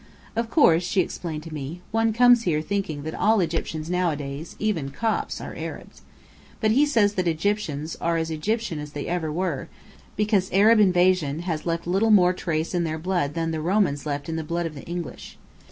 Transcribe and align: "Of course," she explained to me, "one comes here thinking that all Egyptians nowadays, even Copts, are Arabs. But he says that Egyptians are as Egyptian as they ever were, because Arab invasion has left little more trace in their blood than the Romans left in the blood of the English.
"Of 0.35 0.49
course," 0.49 0.81
she 0.81 0.99
explained 1.01 1.43
to 1.43 1.53
me, 1.53 1.81
"one 1.91 2.11
comes 2.11 2.41
here 2.41 2.63
thinking 2.63 3.03
that 3.03 3.13
all 3.13 3.39
Egyptians 3.39 3.87
nowadays, 3.87 4.55
even 4.57 4.89
Copts, 4.89 5.39
are 5.39 5.53
Arabs. 5.55 6.01
But 6.59 6.71
he 6.71 6.87
says 6.87 7.13
that 7.13 7.27
Egyptians 7.27 7.95
are 8.01 8.17
as 8.17 8.31
Egyptian 8.31 8.79
as 8.79 8.93
they 8.93 9.05
ever 9.05 9.31
were, 9.31 9.67
because 10.15 10.49
Arab 10.51 10.79
invasion 10.79 11.41
has 11.41 11.67
left 11.67 11.85
little 11.85 12.09
more 12.09 12.33
trace 12.33 12.73
in 12.73 12.83
their 12.83 12.97
blood 12.97 13.35
than 13.35 13.51
the 13.51 13.61
Romans 13.61 14.07
left 14.07 14.27
in 14.27 14.37
the 14.37 14.43
blood 14.43 14.65
of 14.65 14.73
the 14.73 14.85
English. 14.85 15.37